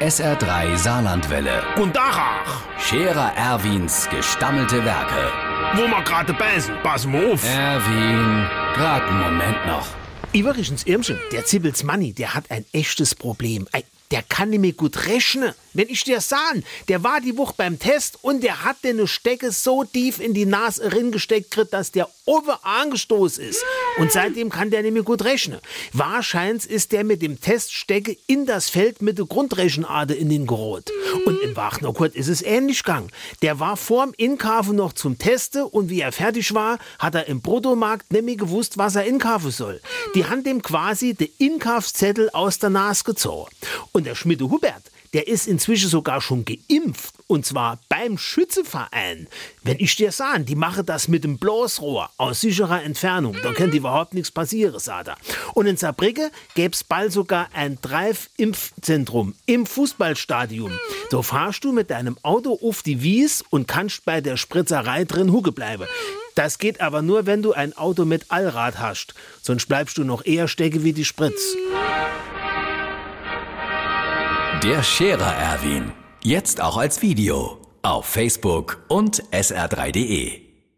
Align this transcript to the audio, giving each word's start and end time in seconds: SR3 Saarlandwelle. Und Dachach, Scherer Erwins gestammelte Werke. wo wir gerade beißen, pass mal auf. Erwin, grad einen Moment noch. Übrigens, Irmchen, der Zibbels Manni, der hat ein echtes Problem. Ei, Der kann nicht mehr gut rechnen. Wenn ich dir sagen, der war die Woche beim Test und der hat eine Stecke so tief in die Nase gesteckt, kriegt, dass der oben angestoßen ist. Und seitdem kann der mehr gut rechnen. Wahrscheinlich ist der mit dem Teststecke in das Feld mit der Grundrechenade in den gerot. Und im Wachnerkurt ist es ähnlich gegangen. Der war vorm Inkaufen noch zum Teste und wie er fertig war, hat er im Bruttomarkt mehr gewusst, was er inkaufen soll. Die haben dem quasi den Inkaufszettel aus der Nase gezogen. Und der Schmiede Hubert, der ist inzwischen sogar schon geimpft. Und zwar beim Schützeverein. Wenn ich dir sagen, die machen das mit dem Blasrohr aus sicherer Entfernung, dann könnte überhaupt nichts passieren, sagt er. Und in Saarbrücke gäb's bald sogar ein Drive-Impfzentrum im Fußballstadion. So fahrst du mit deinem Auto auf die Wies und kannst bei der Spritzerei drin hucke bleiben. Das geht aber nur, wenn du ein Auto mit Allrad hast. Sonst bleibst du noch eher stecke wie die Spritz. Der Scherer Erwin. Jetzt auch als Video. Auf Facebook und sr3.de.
SR3 0.00 0.76
Saarlandwelle. 0.76 1.62
Und 1.76 1.96
Dachach, 1.96 2.62
Scherer 2.78 3.32
Erwins 3.36 4.08
gestammelte 4.08 4.84
Werke. 4.84 5.32
wo 5.74 5.82
wir 5.88 6.02
gerade 6.04 6.32
beißen, 6.34 6.72
pass 6.84 7.04
mal 7.04 7.32
auf. 7.32 7.44
Erwin, 7.44 8.46
grad 8.74 9.02
einen 9.02 9.20
Moment 9.20 9.66
noch. 9.66 9.86
Übrigens, 10.32 10.84
Irmchen, 10.84 11.18
der 11.32 11.44
Zibbels 11.46 11.82
Manni, 11.82 12.12
der 12.12 12.34
hat 12.34 12.50
ein 12.50 12.64
echtes 12.72 13.14
Problem. 13.14 13.66
Ei, 13.72 13.82
Der 14.10 14.22
kann 14.22 14.50
nicht 14.50 14.60
mehr 14.60 14.72
gut 14.72 15.06
rechnen. 15.06 15.52
Wenn 15.74 15.88
ich 15.88 16.04
dir 16.04 16.20
sagen, 16.20 16.64
der 16.88 17.02
war 17.02 17.20
die 17.20 17.36
Woche 17.36 17.54
beim 17.56 17.78
Test 17.78 18.18
und 18.22 18.42
der 18.42 18.64
hat 18.64 18.76
eine 18.84 19.06
Stecke 19.06 19.50
so 19.52 19.84
tief 19.84 20.20
in 20.20 20.32
die 20.32 20.46
Nase 20.46 20.88
gesteckt, 21.10 21.50
kriegt, 21.50 21.72
dass 21.72 21.90
der 21.92 22.08
oben 22.24 22.54
angestoßen 22.62 23.44
ist. 23.44 23.64
Und 23.98 24.12
seitdem 24.12 24.48
kann 24.48 24.70
der 24.70 24.82
mehr 24.90 25.02
gut 25.02 25.24
rechnen. 25.24 25.58
Wahrscheinlich 25.92 26.70
ist 26.70 26.92
der 26.92 27.04
mit 27.04 27.20
dem 27.20 27.40
Teststecke 27.40 28.16
in 28.26 28.46
das 28.46 28.68
Feld 28.68 29.02
mit 29.02 29.18
der 29.18 29.26
Grundrechenade 29.26 30.14
in 30.14 30.28
den 30.28 30.46
gerot. 30.46 30.90
Und 31.24 31.40
im 31.42 31.56
Wachnerkurt 31.56 32.14
ist 32.14 32.28
es 32.28 32.42
ähnlich 32.42 32.84
gegangen. 32.84 33.10
Der 33.42 33.60
war 33.60 33.76
vorm 33.76 34.12
Inkaufen 34.16 34.76
noch 34.76 34.92
zum 34.92 35.18
Teste 35.18 35.66
und 35.66 35.90
wie 35.90 36.00
er 36.00 36.12
fertig 36.12 36.54
war, 36.54 36.78
hat 36.98 37.14
er 37.14 37.26
im 37.26 37.40
Bruttomarkt 37.40 38.12
mehr 38.12 38.22
gewusst, 38.36 38.78
was 38.78 38.96
er 38.96 39.04
inkaufen 39.04 39.50
soll. 39.50 39.80
Die 40.14 40.26
haben 40.26 40.44
dem 40.44 40.62
quasi 40.62 41.14
den 41.14 41.28
Inkaufszettel 41.38 42.30
aus 42.30 42.58
der 42.58 42.70
Nase 42.70 43.04
gezogen. 43.04 43.50
Und 43.92 44.06
der 44.06 44.14
Schmiede 44.14 44.48
Hubert, 44.48 44.90
der 45.12 45.28
ist 45.28 45.46
inzwischen 45.46 45.88
sogar 45.88 46.20
schon 46.20 46.44
geimpft. 46.44 47.14
Und 47.26 47.44
zwar 47.44 47.78
beim 47.88 48.16
Schützeverein. 48.16 49.28
Wenn 49.62 49.78
ich 49.80 49.96
dir 49.96 50.12
sagen, 50.12 50.46
die 50.46 50.54
machen 50.54 50.86
das 50.86 51.08
mit 51.08 51.24
dem 51.24 51.38
Blasrohr 51.38 52.10
aus 52.16 52.40
sicherer 52.40 52.82
Entfernung, 52.82 53.36
dann 53.42 53.54
könnte 53.54 53.76
überhaupt 53.76 54.14
nichts 54.14 54.30
passieren, 54.30 54.78
sagt 54.78 55.08
er. 55.08 55.16
Und 55.54 55.66
in 55.66 55.76
Saarbrücke 55.76 56.30
gäb's 56.54 56.84
bald 56.84 57.12
sogar 57.12 57.48
ein 57.52 57.78
Drive-Impfzentrum 57.82 59.34
im 59.46 59.66
Fußballstadion. 59.66 60.72
So 61.10 61.22
fahrst 61.22 61.64
du 61.64 61.72
mit 61.72 61.90
deinem 61.90 62.16
Auto 62.22 62.58
auf 62.62 62.82
die 62.82 63.02
Wies 63.02 63.44
und 63.50 63.68
kannst 63.68 64.04
bei 64.04 64.20
der 64.20 64.36
Spritzerei 64.36 65.04
drin 65.04 65.32
hucke 65.32 65.52
bleiben. 65.52 65.86
Das 66.34 66.58
geht 66.58 66.80
aber 66.80 67.02
nur, 67.02 67.26
wenn 67.26 67.42
du 67.42 67.52
ein 67.52 67.76
Auto 67.76 68.04
mit 68.04 68.30
Allrad 68.30 68.78
hast. 68.78 69.14
Sonst 69.42 69.66
bleibst 69.66 69.98
du 69.98 70.04
noch 70.04 70.24
eher 70.24 70.46
stecke 70.46 70.84
wie 70.84 70.92
die 70.92 71.04
Spritz. 71.04 71.56
Der 74.62 74.82
Scherer 74.82 75.34
Erwin. 75.36 75.92
Jetzt 76.20 76.60
auch 76.60 76.76
als 76.76 77.00
Video. 77.00 77.58
Auf 77.82 78.06
Facebook 78.06 78.82
und 78.88 79.22
sr3.de. 79.30 80.47